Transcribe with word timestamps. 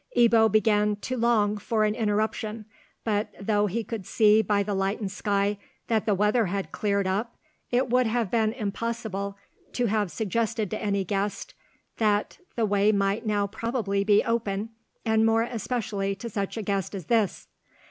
Ebbo 0.17 0.51
began 0.51 0.95
to 0.95 1.15
long 1.15 1.59
for 1.59 1.83
an 1.83 1.93
interruption, 1.93 2.65
but, 3.03 3.29
though 3.39 3.67
he 3.67 3.83
could 3.83 4.07
see 4.07 4.41
by 4.41 4.63
the 4.63 4.73
lightened 4.73 5.11
sky 5.11 5.59
that 5.89 6.07
the 6.07 6.15
weather 6.15 6.47
had 6.47 6.71
cleared 6.71 7.05
up, 7.05 7.35
it 7.69 7.87
would 7.91 8.07
have 8.07 8.31
been 8.31 8.51
impossible 8.51 9.37
to 9.73 9.85
have 9.85 10.09
suggested 10.09 10.71
to 10.71 10.81
any 10.81 11.05
guest 11.05 11.53
that 11.97 12.39
the 12.55 12.65
way 12.65 12.91
might 12.91 13.27
now 13.27 13.45
probably 13.45 14.03
be 14.03 14.23
open, 14.23 14.69
and 15.05 15.23
more 15.23 15.43
especially 15.43 16.15
to 16.15 16.31
such 16.31 16.57
a 16.57 16.63
guest 16.63 16.95
as 16.95 17.05
this. 17.05 17.47